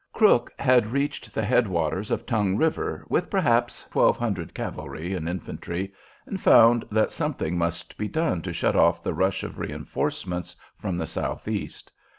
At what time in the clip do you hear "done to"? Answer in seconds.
8.07-8.51